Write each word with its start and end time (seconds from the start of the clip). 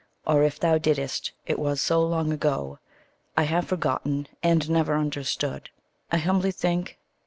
Or 0.25 0.41
if 0.41 0.59
thou 0.59 0.79
didst, 0.79 1.31
it 1.45 1.59
was 1.59 1.79
so 1.79 2.01
long 2.03 2.31
ago 2.33 2.79
I 3.37 3.43
have 3.43 3.67
forgotten 3.67 4.27
and 4.41 4.67
never 4.67 4.95
understood, 4.95 5.69
I 6.11 6.17
humbly 6.17 6.51
think. 6.51 6.97